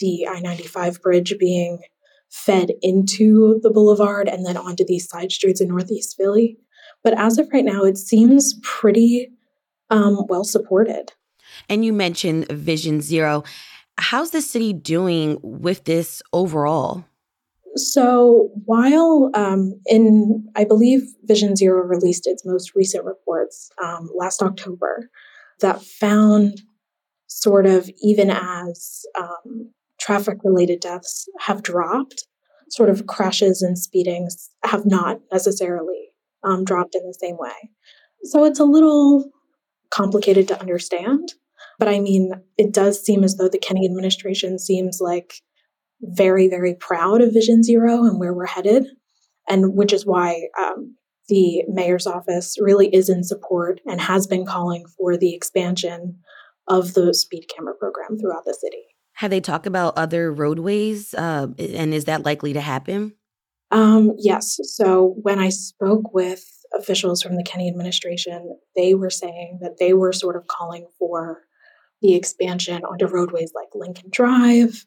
the 0.00 0.26
I 0.28 0.40
95 0.40 1.00
bridge 1.02 1.34
being 1.38 1.80
fed 2.30 2.70
into 2.82 3.60
the 3.62 3.70
boulevard 3.70 4.28
and 4.28 4.44
then 4.44 4.56
onto 4.56 4.84
these 4.84 5.08
side 5.08 5.32
streets 5.32 5.60
in 5.60 5.68
Northeast 5.68 6.16
Philly. 6.16 6.58
But 7.02 7.18
as 7.18 7.38
of 7.38 7.48
right 7.52 7.64
now, 7.64 7.84
it 7.84 7.96
seems 7.96 8.58
pretty 8.62 9.30
um, 9.90 10.26
well 10.28 10.44
supported. 10.44 11.12
And 11.68 11.84
you 11.84 11.92
mentioned 11.92 12.48
Vision 12.48 13.00
Zero. 13.00 13.44
How's 13.98 14.30
the 14.30 14.42
city 14.42 14.72
doing 14.72 15.38
with 15.42 15.84
this 15.84 16.22
overall? 16.32 17.04
So 17.76 18.50
while 18.64 19.30
um, 19.34 19.78
in, 19.86 20.48
I 20.56 20.64
believe 20.64 21.02
Vision 21.24 21.56
Zero 21.56 21.82
released 21.82 22.26
its 22.26 22.44
most 22.44 22.74
recent 22.74 23.04
reports 23.04 23.70
um, 23.82 24.08
last 24.16 24.42
October 24.42 25.10
that 25.60 25.82
found 25.82 26.62
sort 27.26 27.66
of 27.66 27.90
even 28.02 28.30
as 28.30 29.04
um, 29.18 29.72
traffic 30.00 30.38
related 30.44 30.80
deaths 30.80 31.28
have 31.40 31.62
dropped, 31.62 32.26
sort 32.70 32.88
of 32.88 33.06
crashes 33.06 33.62
and 33.62 33.76
speedings 33.76 34.48
have 34.64 34.86
not 34.86 35.20
necessarily 35.32 36.12
um, 36.44 36.64
dropped 36.64 36.94
in 36.94 37.06
the 37.06 37.14
same 37.14 37.36
way. 37.36 37.70
So 38.24 38.44
it's 38.44 38.60
a 38.60 38.64
little 38.64 39.30
complicated 39.90 40.48
to 40.48 40.60
understand. 40.60 41.34
But 41.78 41.88
I 41.88 42.00
mean, 42.00 42.32
it 42.56 42.72
does 42.72 43.04
seem 43.04 43.24
as 43.24 43.36
though 43.36 43.48
the 43.48 43.58
Kenney 43.58 43.86
administration 43.86 44.58
seems 44.58 44.98
like 45.00 45.34
very, 46.00 46.48
very 46.48 46.74
proud 46.74 47.20
of 47.20 47.32
Vision 47.32 47.62
Zero 47.62 48.04
and 48.04 48.18
where 48.18 48.34
we're 48.34 48.46
headed, 48.46 48.86
and 49.48 49.74
which 49.74 49.92
is 49.92 50.06
why 50.06 50.48
um, 50.58 50.96
the 51.28 51.62
mayor's 51.68 52.06
office 52.06 52.56
really 52.60 52.88
is 52.94 53.08
in 53.08 53.24
support 53.24 53.80
and 53.86 54.00
has 54.00 54.26
been 54.26 54.46
calling 54.46 54.84
for 54.96 55.16
the 55.16 55.34
expansion 55.34 56.18
of 56.68 56.94
the 56.94 57.14
speed 57.14 57.46
camera 57.54 57.74
program 57.74 58.18
throughout 58.18 58.44
the 58.44 58.54
city. 58.54 58.84
Have 59.14 59.30
they 59.30 59.40
talked 59.40 59.66
about 59.66 59.96
other 59.96 60.32
roadways, 60.32 61.14
uh, 61.14 61.48
and 61.58 61.94
is 61.94 62.04
that 62.04 62.24
likely 62.24 62.52
to 62.52 62.60
happen? 62.60 63.14
Um, 63.70 64.12
yes. 64.18 64.58
So 64.62 65.16
when 65.22 65.38
I 65.38 65.48
spoke 65.48 66.12
with 66.12 66.44
officials 66.78 67.22
from 67.22 67.36
the 67.36 67.42
Kenney 67.42 67.68
administration, 67.68 68.58
they 68.76 68.94
were 68.94 69.10
saying 69.10 69.58
that 69.62 69.78
they 69.78 69.94
were 69.94 70.12
sort 70.12 70.36
of 70.36 70.46
calling 70.46 70.86
for 70.98 71.45
the 72.06 72.14
expansion 72.14 72.84
onto 72.84 73.06
roadways 73.06 73.52
like 73.54 73.68
Lincoln 73.74 74.08
Drive, 74.10 74.86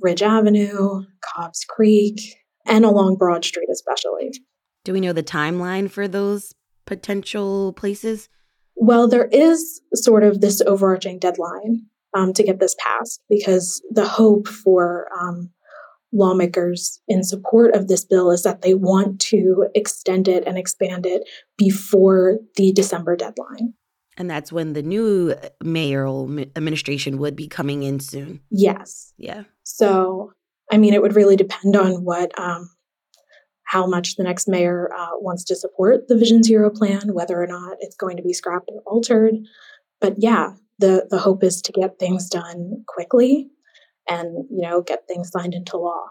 Ridge 0.00 0.22
Avenue, 0.22 1.04
Cobbs 1.22 1.64
Creek, 1.64 2.20
and 2.66 2.84
along 2.84 3.16
Broad 3.16 3.44
Street, 3.44 3.68
especially. 3.72 4.32
Do 4.84 4.92
we 4.92 5.00
know 5.00 5.12
the 5.12 5.22
timeline 5.22 5.90
for 5.90 6.06
those 6.06 6.54
potential 6.86 7.72
places? 7.72 8.28
Well, 8.74 9.08
there 9.08 9.28
is 9.32 9.80
sort 9.94 10.24
of 10.24 10.40
this 10.40 10.60
overarching 10.60 11.18
deadline 11.18 11.86
um, 12.14 12.32
to 12.34 12.42
get 12.42 12.60
this 12.60 12.76
passed 12.78 13.22
because 13.30 13.82
the 13.90 14.06
hope 14.06 14.48
for 14.48 15.08
um, 15.18 15.50
lawmakers 16.12 17.00
in 17.08 17.22
support 17.22 17.74
of 17.74 17.88
this 17.88 18.04
bill 18.04 18.30
is 18.30 18.42
that 18.42 18.62
they 18.62 18.74
want 18.74 19.20
to 19.20 19.68
extend 19.74 20.28
it 20.28 20.44
and 20.46 20.58
expand 20.58 21.06
it 21.06 21.22
before 21.56 22.38
the 22.56 22.72
December 22.72 23.16
deadline. 23.16 23.74
And 24.18 24.30
that's 24.30 24.52
when 24.52 24.74
the 24.74 24.82
new 24.82 25.34
mayoral 25.62 26.38
administration 26.56 27.18
would 27.18 27.34
be 27.34 27.48
coming 27.48 27.82
in 27.82 27.98
soon. 28.00 28.40
Yes. 28.50 29.14
Yeah. 29.16 29.44
So, 29.62 30.32
I 30.70 30.76
mean, 30.76 30.92
it 30.94 31.00
would 31.00 31.16
really 31.16 31.36
depend 31.36 31.76
on 31.76 32.04
what, 32.04 32.38
um, 32.38 32.70
how 33.64 33.86
much 33.86 34.16
the 34.16 34.22
next 34.22 34.48
mayor 34.48 34.90
uh, 34.94 35.12
wants 35.18 35.44
to 35.44 35.56
support 35.56 36.08
the 36.08 36.16
Vision 36.16 36.42
Zero 36.42 36.68
plan, 36.68 37.14
whether 37.14 37.42
or 37.42 37.46
not 37.46 37.78
it's 37.80 37.96
going 37.96 38.18
to 38.18 38.22
be 38.22 38.34
scrapped 38.34 38.70
or 38.70 38.82
altered. 38.84 39.34
But 39.98 40.16
yeah, 40.18 40.54
the 40.78 41.06
the 41.08 41.18
hope 41.18 41.42
is 41.42 41.62
to 41.62 41.72
get 41.72 41.98
things 41.98 42.28
done 42.28 42.84
quickly, 42.86 43.48
and 44.06 44.44
you 44.50 44.68
know, 44.68 44.82
get 44.82 45.06
things 45.08 45.30
signed 45.30 45.54
into 45.54 45.78
law 45.78 46.04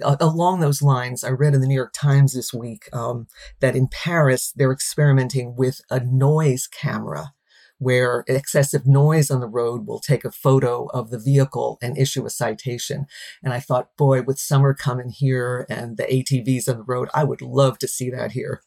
along 0.00 0.60
those 0.60 0.82
lines, 0.82 1.24
I 1.24 1.30
read 1.30 1.54
in 1.54 1.60
the 1.60 1.66
New 1.66 1.74
York 1.74 1.92
Times 1.92 2.34
this 2.34 2.52
week 2.54 2.88
um, 2.92 3.26
that 3.60 3.76
in 3.76 3.88
Paris 3.88 4.52
they're 4.54 4.72
experimenting 4.72 5.56
with 5.56 5.80
a 5.90 6.00
noise 6.00 6.66
camera 6.66 7.32
where 7.78 8.24
excessive 8.26 8.86
noise 8.86 9.30
on 9.30 9.40
the 9.40 9.48
road 9.48 9.86
will 9.86 10.00
take 10.00 10.24
a 10.24 10.30
photo 10.30 10.86
of 10.86 11.10
the 11.10 11.18
vehicle 11.18 11.78
and 11.80 11.96
issue 11.96 12.26
a 12.26 12.30
citation. 12.30 13.06
And 13.42 13.52
I 13.52 13.60
thought, 13.60 13.96
boy, 13.96 14.22
with 14.22 14.38
summer 14.38 14.74
coming 14.74 15.10
here 15.10 15.66
and 15.68 15.96
the 15.96 16.04
ATVs 16.04 16.68
on 16.68 16.78
the 16.78 16.84
road, 16.84 17.08
I 17.14 17.24
would 17.24 17.42
love 17.42 17.78
to 17.78 17.88
see 17.88 18.10
that 18.10 18.32
here. 18.32 18.62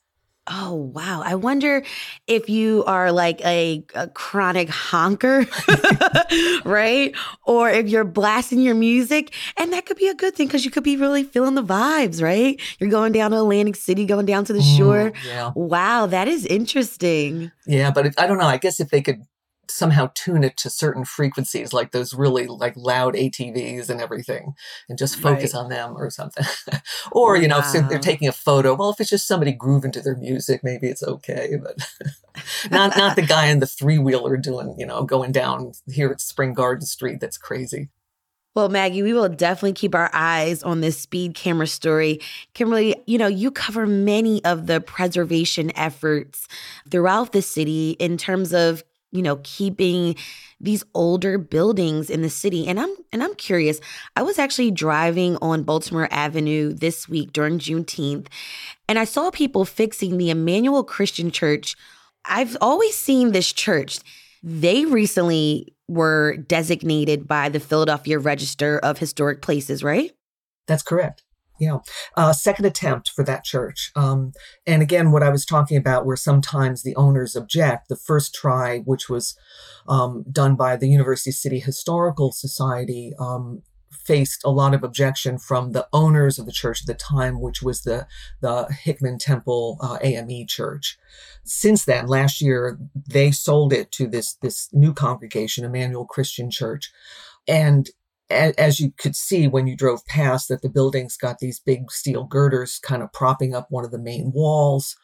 Oh, 0.48 0.74
wow. 0.74 1.21
I 1.24 1.36
wonder 1.36 1.83
if 2.25 2.50
you 2.50 2.83
are 2.86 3.12
like 3.12 3.39
a, 3.45 3.86
a 3.93 4.07
chronic 4.07 4.69
honker, 4.69 5.45
right? 6.65 7.15
Or 7.45 7.69
if 7.69 7.88
you're 7.88 8.03
blasting 8.03 8.60
your 8.60 8.74
music. 8.74 9.33
And 9.57 9.71
that 9.71 9.86
could 9.86 9.98
be 9.98 10.07
a 10.07 10.15
good 10.15 10.36
thing 10.36 10.48
because 10.48 10.65
you 10.65 10.71
could 10.71 10.83
be 10.83 10.98
really 10.98 11.24
feeling 11.24 11.53
the 11.53 11.63
vibes, 11.63 12.24
right? 12.24 12.60
You're 12.79 12.89
going 12.89 13.12
down 13.12 13.31
to 13.31 13.38
Atlantic 13.38 13.75
City, 13.75 14.05
going 14.05 14.25
down 14.25 14.43
to 14.45 14.53
the 14.53 14.63
shore. 14.63 15.12
Mm, 15.12 15.25
yeah. 15.25 15.51
Wow, 15.55 16.07
that 16.07 16.27
is 16.27 16.48
interesting. 16.48 17.51
Yeah, 17.67 17.91
but 17.91 18.07
if, 18.07 18.15
I 18.17 18.25
don't 18.25 18.39
know. 18.39 18.45
I 18.45 18.57
guess 18.57 18.79
if 18.79 18.89
they 18.89 19.01
could 19.01 19.21
somehow 19.71 20.11
tune 20.13 20.43
it 20.43 20.57
to 20.57 20.69
certain 20.69 21.05
frequencies, 21.05 21.73
like 21.73 21.91
those 21.91 22.13
really 22.13 22.47
like 22.47 22.73
loud 22.75 23.15
ATVs 23.15 23.89
and 23.89 24.01
everything, 24.01 24.53
and 24.89 24.97
just 24.97 25.15
focus 25.15 25.53
right. 25.53 25.61
on 25.61 25.69
them 25.69 25.97
or 25.97 26.09
something. 26.09 26.45
or 27.11 27.35
you 27.37 27.47
know, 27.47 27.59
if 27.59 27.89
they're 27.89 27.99
taking 27.99 28.27
a 28.27 28.33
photo, 28.33 28.75
well, 28.75 28.89
if 28.89 28.99
it's 28.99 29.09
just 29.09 29.27
somebody 29.27 29.51
grooving 29.51 29.91
to 29.91 30.01
their 30.01 30.17
music, 30.17 30.61
maybe 30.63 30.87
it's 30.87 31.03
okay, 31.03 31.57
but 31.61 31.77
not 32.71 32.95
not 32.97 33.15
the 33.15 33.21
guy 33.21 33.47
in 33.47 33.59
the 33.59 33.67
three 33.67 33.97
wheeler 33.97 34.37
doing 34.37 34.75
you 34.77 34.85
know 34.85 35.03
going 35.03 35.31
down 35.31 35.71
here 35.87 36.09
at 36.09 36.21
Spring 36.21 36.53
Garden 36.53 36.85
Street. 36.85 37.19
That's 37.19 37.37
crazy. 37.37 37.89
Well, 38.53 38.67
Maggie, 38.67 39.01
we 39.01 39.13
will 39.13 39.29
definitely 39.29 39.73
keep 39.73 39.95
our 39.95 40.09
eyes 40.11 40.61
on 40.61 40.81
this 40.81 40.99
speed 40.99 41.35
camera 41.35 41.67
story. 41.67 42.19
Kimberly, 42.53 42.95
you 43.07 43.17
know, 43.17 43.27
you 43.27 43.49
cover 43.49 43.87
many 43.87 44.43
of 44.43 44.67
the 44.67 44.81
preservation 44.81 45.71
efforts 45.77 46.49
throughout 46.89 47.31
the 47.31 47.41
city 47.41 47.91
in 47.91 48.17
terms 48.17 48.53
of, 48.53 48.83
you 49.11 49.21
know, 49.21 49.39
keeping 49.43 50.15
these 50.59 50.83
older 50.93 51.37
buildings 51.37 52.09
in 52.09 52.21
the 52.21 52.29
city. 52.29 52.67
And 52.67 52.79
I'm 52.79 52.93
and 53.11 53.23
I'm 53.23 53.35
curious. 53.35 53.79
I 54.15 54.23
was 54.23 54.39
actually 54.39 54.71
driving 54.71 55.37
on 55.41 55.63
Baltimore 55.63 56.07
Avenue 56.11 56.73
this 56.73 57.09
week 57.09 57.33
during 57.33 57.59
Juneteenth, 57.59 58.27
and 58.87 58.97
I 58.97 59.05
saw 59.05 59.31
people 59.31 59.65
fixing 59.65 60.17
the 60.17 60.29
Emmanuel 60.29 60.83
Christian 60.83 61.31
Church. 61.31 61.75
I've 62.25 62.55
always 62.61 62.95
seen 62.95 63.31
this 63.31 63.51
church. 63.51 63.99
They 64.43 64.85
recently 64.85 65.73
were 65.87 66.37
designated 66.37 67.27
by 67.27 67.49
the 67.49 67.59
Philadelphia 67.59 68.17
Register 68.17 68.79
of 68.79 68.97
Historic 68.97 69.41
Places, 69.41 69.83
right? 69.83 70.11
That's 70.67 70.83
correct. 70.83 71.23
Yeah. 71.61 71.77
Uh, 72.17 72.33
second 72.33 72.65
attempt 72.65 73.09
for 73.09 73.23
that 73.23 73.43
church. 73.43 73.91
Um, 73.95 74.31
and 74.65 74.81
again, 74.81 75.11
what 75.11 75.21
I 75.21 75.29
was 75.29 75.45
talking 75.45 75.77
about, 75.77 76.07
where 76.07 76.15
sometimes 76.15 76.81
the 76.81 76.95
owners 76.95 77.35
object, 77.35 77.87
the 77.87 77.95
first 77.95 78.33
try, 78.33 78.79
which 78.79 79.09
was 79.09 79.37
um, 79.87 80.25
done 80.31 80.55
by 80.55 80.75
the 80.75 80.89
University 80.89 81.29
City 81.29 81.59
Historical 81.59 82.31
Society, 82.31 83.13
um, 83.19 83.61
faced 83.91 84.41
a 84.43 84.49
lot 84.49 84.73
of 84.73 84.83
objection 84.83 85.37
from 85.37 85.73
the 85.73 85.87
owners 85.93 86.39
of 86.39 86.47
the 86.47 86.51
church 86.51 86.81
at 86.81 86.87
the 86.87 86.95
time, 86.95 87.39
which 87.39 87.61
was 87.61 87.83
the, 87.83 88.07
the 88.41 88.65
Hickman 88.71 89.19
Temple 89.19 89.77
uh, 89.81 89.99
AME 90.01 90.47
church. 90.47 90.97
Since 91.43 91.85
then, 91.85 92.07
last 92.07 92.41
year, 92.41 92.79
they 93.07 93.29
sold 93.29 93.71
it 93.71 93.91
to 93.91 94.07
this, 94.07 94.33
this 94.33 94.67
new 94.73 94.95
congregation, 94.95 95.63
Emmanuel 95.63 96.05
Christian 96.05 96.49
Church. 96.49 96.91
And 97.47 97.87
as 98.31 98.79
you 98.79 98.91
could 98.97 99.15
see 99.15 99.47
when 99.47 99.67
you 99.67 99.75
drove 99.75 100.05
past, 100.05 100.47
that 100.47 100.61
the 100.61 100.69
building's 100.69 101.17
got 101.17 101.39
these 101.39 101.59
big 101.59 101.91
steel 101.91 102.23
girders 102.23 102.79
kind 102.79 103.03
of 103.03 103.11
propping 103.13 103.53
up 103.53 103.67
one 103.69 103.85
of 103.85 103.91
the 103.91 104.00
main 104.00 104.31
walls. 104.33 104.95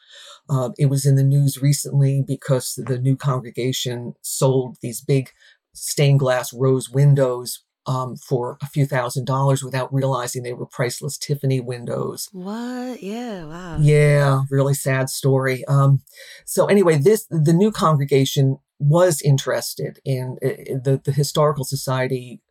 Uh, 0.48 0.70
it 0.78 0.86
was 0.86 1.04
in 1.04 1.16
the 1.16 1.22
news 1.22 1.60
recently 1.60 2.22
because 2.26 2.74
the 2.86 2.98
new 2.98 3.16
congregation 3.16 4.14
sold 4.22 4.76
these 4.82 5.00
big 5.00 5.30
stained 5.74 6.18
glass 6.18 6.52
rose 6.52 6.90
windows 6.90 7.62
um, 7.86 8.16
for 8.16 8.58
a 8.62 8.66
few 8.66 8.84
thousand 8.84 9.24
dollars 9.24 9.64
without 9.64 9.92
realizing 9.92 10.42
they 10.42 10.52
were 10.52 10.66
priceless 10.66 11.16
Tiffany 11.16 11.58
windows. 11.58 12.28
What? 12.32 13.02
Yeah, 13.02 13.46
wow. 13.46 13.78
Yeah, 13.80 14.42
really 14.50 14.74
sad 14.74 15.08
story. 15.08 15.64
Um, 15.66 16.02
so 16.44 16.66
anyway, 16.66 16.98
this 16.98 17.26
the 17.30 17.54
new 17.54 17.72
congregation 17.72 18.58
was 18.78 19.22
interested 19.22 20.00
in, 20.04 20.36
in 20.42 20.82
the 20.84 21.00
the 21.02 21.12
historical 21.12 21.64
society 21.64 22.42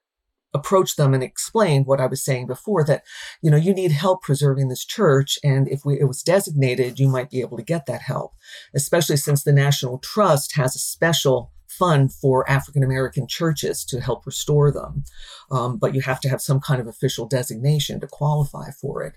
approached 0.54 0.98
them 0.98 1.13
and 1.13 1.24
explained 1.24 1.86
what 1.86 2.00
I 2.00 2.08
was 2.08 2.24
saying 2.24 2.48
before 2.48 2.84
that, 2.86 3.04
you 3.42 3.51
know, 3.51 3.58
you 3.58 3.74
need 3.74 3.92
help 3.92 4.22
preserving 4.22 4.70
this 4.70 4.86
church. 4.86 5.38
And 5.44 5.68
if 5.68 5.86
we, 5.86 6.00
it 6.00 6.06
was 6.06 6.24
designated, 6.24 7.00
you 7.00 7.08
might 7.08 7.30
be 7.30 7.42
able 7.42 7.58
to 7.58 7.63
get 7.63 7.86
that 7.86 8.01
help, 8.01 8.34
especially 8.74 9.18
since 9.18 9.44
the 9.44 9.54
National 9.54 10.00
Trust 10.00 10.56
has 10.56 10.75
a 10.75 10.80
special 10.80 11.51
fund 11.68 12.13
for 12.13 12.50
African 12.50 12.84
American 12.84 13.27
churches 13.27 13.84
to 13.86 14.00
help 14.00 14.25
restore 14.25 14.72
them. 14.72 15.04
Um, 15.51 15.77
but 15.77 15.94
you 15.94 16.01
have 16.01 16.20
to 16.22 16.30
have 16.30 16.42
some 16.42 16.60
kind 16.60 16.82
of 16.82 16.88
official 16.88 17.27
designation 17.27 18.00
to 18.00 18.08
qualify 18.08 18.72
for 18.72 19.04
it. 19.04 19.16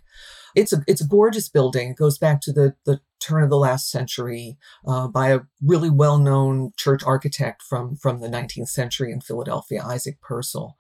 It's 0.55 0.73
a 0.73 0.83
it's 0.87 1.01
a 1.01 1.07
gorgeous 1.07 1.49
building. 1.49 1.91
It 1.91 1.97
goes 1.97 2.19
back 2.19 2.41
to 2.43 2.53
the 2.53 2.75
the 2.85 3.01
turn 3.21 3.43
of 3.43 3.51
the 3.51 3.57
last 3.57 3.91
century 3.91 4.59
uh, 4.87 5.07
by 5.07 5.31
a 5.31 5.41
really 5.63 5.91
well 5.91 6.19
known 6.19 6.73
church 6.77 7.03
architect 7.05 7.63
from 7.63 7.97
from 7.97 8.21
the 8.21 8.29
19th 8.29 8.69
century 8.69 9.13
in 9.13 9.21
Philadelphia, 9.21 9.83
Isaac 9.85 10.19
Pursell. 10.21 10.73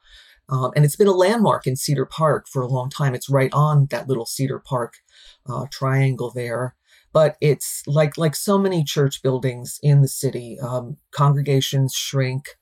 Um, 0.50 0.72
and 0.74 0.84
it's 0.84 0.96
been 0.96 1.06
a 1.06 1.12
landmark 1.12 1.66
in 1.66 1.76
Cedar 1.76 2.06
Park 2.06 2.46
for 2.48 2.62
a 2.62 2.68
long 2.68 2.90
time. 2.90 3.14
It's 3.14 3.30
right 3.30 3.52
on 3.52 3.86
that 3.90 4.08
little 4.08 4.26
Cedar 4.26 4.58
Park 4.58 4.94
uh, 5.48 5.66
triangle 5.70 6.30
there. 6.34 6.74
But 7.12 7.36
it's 7.40 7.82
like 7.86 8.16
like 8.18 8.36
so 8.36 8.58
many 8.58 8.84
church 8.84 9.22
buildings 9.22 9.80
in 9.82 10.00
the 10.00 10.08
city 10.08 10.58
um, 10.60 10.96
congregations 11.12 11.94
shrink 11.94 12.56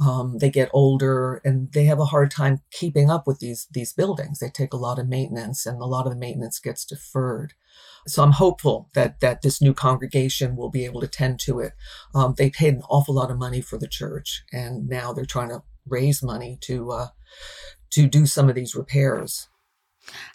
um, 0.00 0.38
they 0.38 0.50
get 0.50 0.70
older 0.72 1.42
and 1.44 1.70
they 1.72 1.84
have 1.84 2.00
a 2.00 2.06
hard 2.06 2.30
time 2.30 2.62
keeping 2.70 3.10
up 3.10 3.26
with 3.26 3.38
these 3.38 3.66
these 3.70 3.92
buildings. 3.92 4.38
They 4.38 4.48
take 4.48 4.72
a 4.72 4.78
lot 4.78 4.98
of 4.98 5.08
maintenance 5.08 5.66
and 5.66 5.80
a 5.80 5.86
lot 5.86 6.06
of 6.06 6.12
the 6.12 6.18
maintenance 6.18 6.58
gets 6.58 6.86
deferred. 6.86 7.52
So 8.06 8.22
i'm 8.22 8.32
hopeful 8.32 8.88
that 8.94 9.20
that 9.20 9.42
this 9.42 9.60
new 9.60 9.74
congregation 9.74 10.56
will 10.56 10.70
be 10.70 10.86
able 10.86 11.02
to 11.02 11.06
tend 11.06 11.38
to 11.40 11.60
it. 11.60 11.74
Um, 12.14 12.34
they 12.38 12.48
paid 12.48 12.74
an 12.74 12.82
awful 12.88 13.14
lot 13.14 13.30
of 13.30 13.38
money 13.38 13.60
for 13.60 13.76
the 13.76 13.88
church 13.88 14.42
and 14.52 14.88
now 14.88 15.12
they're 15.12 15.26
trying 15.26 15.50
to 15.50 15.62
raise 15.86 16.22
money 16.22 16.58
to 16.62 16.90
uh, 16.90 17.08
to 17.90 18.06
do 18.06 18.26
some 18.26 18.48
of 18.48 18.54
these 18.54 18.74
repairs 18.74 19.48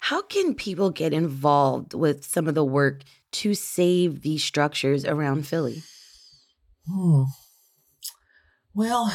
how 0.00 0.22
can 0.22 0.54
people 0.54 0.90
get 0.90 1.12
involved 1.12 1.94
with 1.94 2.24
some 2.24 2.48
of 2.48 2.54
the 2.54 2.64
work 2.64 3.02
to 3.32 3.54
save 3.54 4.22
these 4.22 4.44
structures 4.44 5.04
around 5.04 5.46
Philly? 5.46 5.82
Hmm. 6.88 7.24
Well, 8.74 9.12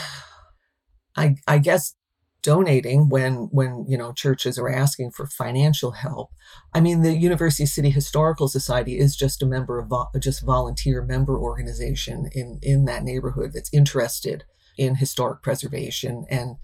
I 1.16 1.36
I 1.48 1.60
guess 1.60 1.96
donating 2.44 3.10
when 3.10 3.50
when 3.52 3.86
you 3.88 3.98
know 3.98 4.12
churches 4.12 4.58
are 4.58 4.70
asking 4.70 5.12
for 5.12 5.28
financial 5.28 5.92
help. 5.92 6.30
I 6.74 6.82
mean, 6.82 7.02
the 7.02 7.16
University 7.16 7.66
City 7.66 7.90
Historical 7.90 8.48
Society 8.48 8.98
is 8.98 9.16
just 9.16 9.42
a 9.42 9.46
member 9.46 9.80
of 9.80 9.88
vo- 9.88 10.10
just 10.20 10.44
volunteer 10.44 11.04
member 11.04 11.38
organization 11.38 12.30
in 12.34 12.60
in 12.62 12.86
that 12.86 13.04
neighborhood 13.04 13.52
that's 13.54 13.74
interested 13.74 14.44
in 14.78 14.96
historic 14.96 15.42
preservation, 15.42 16.26
and 16.30 16.58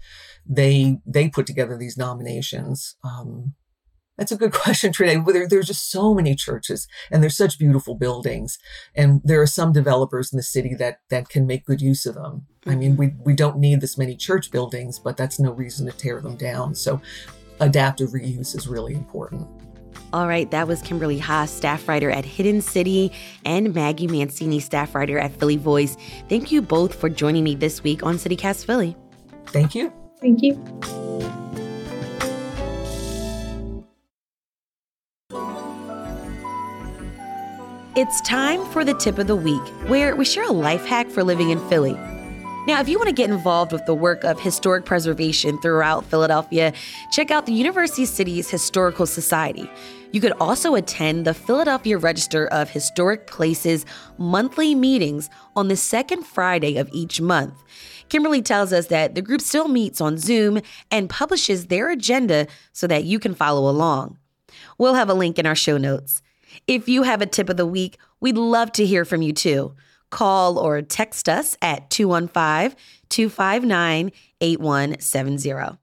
they 0.46 0.98
they 1.06 1.28
put 1.28 1.46
together 1.46 1.76
these 1.76 1.96
nominations. 1.96 2.96
Um, 3.04 3.54
that's 4.18 4.32
a 4.32 4.36
good 4.36 4.52
question, 4.52 4.92
Trina. 4.92 5.24
There, 5.24 5.48
there's 5.48 5.68
just 5.68 5.90
so 5.90 6.12
many 6.12 6.34
churches 6.34 6.86
and 7.10 7.22
there's 7.22 7.36
such 7.36 7.58
beautiful 7.58 7.94
buildings. 7.94 8.58
And 8.94 9.22
there 9.24 9.40
are 9.40 9.46
some 9.46 9.72
developers 9.72 10.32
in 10.32 10.36
the 10.36 10.42
city 10.42 10.74
that, 10.74 10.98
that 11.08 11.28
can 11.28 11.46
make 11.46 11.64
good 11.64 11.80
use 11.80 12.04
of 12.04 12.16
them. 12.16 12.46
Mm-hmm. 12.62 12.70
I 12.70 12.74
mean, 12.74 12.90
mm-hmm. 12.92 13.00
we, 13.00 13.14
we 13.24 13.34
don't 13.34 13.58
need 13.58 13.80
this 13.80 13.96
many 13.96 14.16
church 14.16 14.50
buildings, 14.50 14.98
but 14.98 15.16
that's 15.16 15.38
no 15.38 15.52
reason 15.52 15.86
to 15.86 15.92
tear 15.92 16.20
them 16.20 16.36
down. 16.36 16.74
So 16.74 17.00
adaptive 17.60 18.10
reuse 18.10 18.56
is 18.56 18.68
really 18.68 18.94
important. 18.94 19.46
All 20.10 20.26
right, 20.26 20.50
that 20.50 20.66
was 20.66 20.80
Kimberly 20.80 21.18
Haas, 21.18 21.50
staff 21.50 21.86
writer 21.86 22.10
at 22.10 22.24
Hidden 22.24 22.62
City, 22.62 23.12
and 23.44 23.74
Maggie 23.74 24.06
Mancini, 24.06 24.58
staff 24.58 24.94
writer 24.94 25.18
at 25.18 25.32
Philly 25.32 25.58
Voice. 25.58 25.98
Thank 26.30 26.50
you 26.50 26.62
both 26.62 26.94
for 26.94 27.10
joining 27.10 27.44
me 27.44 27.54
this 27.54 27.82
week 27.82 28.02
on 28.02 28.18
City 28.18 28.36
Cast 28.36 28.64
Philly. 28.64 28.96
Thank 29.48 29.74
you. 29.74 29.92
Thank 30.20 30.42
you. 30.42 30.54
It's 37.96 38.20
time 38.22 38.64
for 38.66 38.84
the 38.84 38.94
tip 38.94 39.18
of 39.18 39.26
the 39.26 39.36
week, 39.36 39.60
where 39.88 40.16
we 40.16 40.24
share 40.24 40.44
a 40.44 40.52
life 40.52 40.86
hack 40.86 41.10
for 41.10 41.24
living 41.24 41.50
in 41.50 41.58
Philly. 41.68 41.98
Now, 42.68 42.80
if 42.80 42.88
you 42.90 42.98
want 42.98 43.08
to 43.08 43.14
get 43.14 43.30
involved 43.30 43.72
with 43.72 43.86
the 43.86 43.94
work 43.94 44.24
of 44.24 44.38
historic 44.38 44.84
preservation 44.84 45.58
throughout 45.62 46.04
Philadelphia, 46.04 46.74
check 47.10 47.30
out 47.30 47.46
the 47.46 47.52
University 47.54 48.04
City's 48.04 48.50
Historical 48.50 49.06
Society. 49.06 49.70
You 50.12 50.20
could 50.20 50.32
also 50.32 50.74
attend 50.74 51.24
the 51.24 51.32
Philadelphia 51.32 51.96
Register 51.96 52.46
of 52.48 52.68
Historic 52.68 53.26
Places 53.26 53.86
monthly 54.18 54.74
meetings 54.74 55.30
on 55.56 55.68
the 55.68 55.76
second 55.76 56.24
Friday 56.24 56.76
of 56.76 56.90
each 56.92 57.22
month. 57.22 57.54
Kimberly 58.10 58.42
tells 58.42 58.70
us 58.70 58.88
that 58.88 59.14
the 59.14 59.22
group 59.22 59.40
still 59.40 59.68
meets 59.68 60.02
on 60.02 60.18
Zoom 60.18 60.60
and 60.90 61.08
publishes 61.08 61.68
their 61.68 61.88
agenda 61.88 62.46
so 62.74 62.86
that 62.86 63.04
you 63.04 63.18
can 63.18 63.34
follow 63.34 63.70
along. 63.70 64.18
We'll 64.76 64.92
have 64.92 65.08
a 65.08 65.14
link 65.14 65.38
in 65.38 65.46
our 65.46 65.54
show 65.54 65.78
notes. 65.78 66.20
If 66.66 66.86
you 66.86 67.04
have 67.04 67.22
a 67.22 67.26
tip 67.26 67.48
of 67.48 67.56
the 67.56 67.64
week, 67.64 67.96
we'd 68.20 68.36
love 68.36 68.72
to 68.72 68.84
hear 68.84 69.06
from 69.06 69.22
you 69.22 69.32
too. 69.32 69.74
Call 70.10 70.58
or 70.58 70.82
text 70.82 71.28
us 71.28 71.56
at 71.62 71.90
215 71.90 72.76
259 73.08 74.12
8170. 74.40 75.78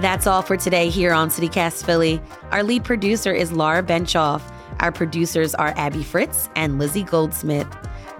That's 0.00 0.26
all 0.26 0.42
for 0.42 0.56
today 0.56 0.90
here 0.90 1.12
on 1.12 1.30
City 1.30 1.48
Cast 1.48 1.86
Philly. 1.86 2.20
Our 2.50 2.62
lead 2.62 2.84
producer 2.84 3.32
is 3.32 3.52
Laura 3.52 3.82
Benshoff. 3.82 4.42
Our 4.80 4.92
producers 4.92 5.54
are 5.54 5.72
Abby 5.76 6.02
Fritz 6.02 6.48
and 6.56 6.78
Lizzie 6.78 7.04
Goldsmith. 7.04 7.66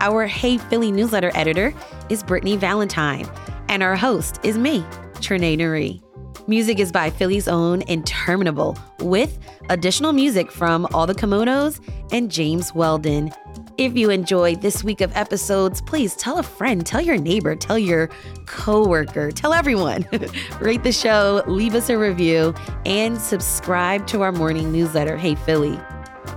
Our 0.01 0.27
Hey 0.27 0.59
Philly 0.59 0.91
newsletter 0.91 1.31
editor 1.35 1.75
is 2.09 2.23
Brittany 2.23 2.57
Valentine. 2.57 3.29
And 3.69 3.83
our 3.83 3.97
host 3.97 4.41
is 4.43 4.57
me, 4.57 4.81
Trenae 5.17 5.59
Nuri. 5.59 6.04
Music 6.47 6.79
is 6.79 6.93
by 6.93 7.09
Philly's 7.09 7.49
own 7.49 7.81
Interminable, 7.83 8.77
with 9.01 9.39
additional 9.71 10.13
music 10.13 10.53
from 10.53 10.87
All 10.93 11.07
the 11.07 11.15
Kimonos 11.15 11.81
and 12.13 12.31
James 12.31 12.75
Weldon. 12.75 13.33
If 13.79 13.97
you 13.97 14.11
enjoyed 14.11 14.61
this 14.61 14.85
week 14.85 15.01
of 15.01 15.11
episodes, 15.17 15.81
please 15.81 16.15
tell 16.15 16.39
a 16.39 16.43
friend, 16.43 16.85
tell 16.85 17.01
your 17.01 17.17
neighbor, 17.17 17.57
tell 17.57 17.79
your 17.79 18.11
coworker, 18.45 19.33
tell 19.33 19.55
everyone. 19.55 20.07
Rate 20.61 20.83
the 20.83 20.93
show, 20.93 21.43
leave 21.47 21.75
us 21.75 21.89
a 21.89 21.97
review, 21.97 22.55
and 22.85 23.19
subscribe 23.19 24.07
to 24.09 24.21
our 24.21 24.33
morning 24.33 24.71
newsletter, 24.71 25.17
Hey 25.17 25.37
Philly. 25.37 25.81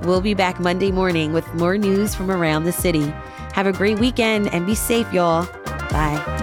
We'll 0.03 0.21
be 0.21 0.33
back 0.33 0.57
Monday 0.57 0.91
morning 0.91 1.33
with 1.33 1.53
more 1.53 1.77
news 1.77 2.15
from 2.15 2.31
around 2.31 2.63
the 2.63 2.71
city. 2.71 3.13
Have 3.53 3.67
a 3.67 3.73
great 3.73 3.99
weekend 3.99 4.53
and 4.53 4.65
be 4.65 4.75
safe, 4.75 5.11
y'all. 5.11 5.45
Bye. 5.89 6.36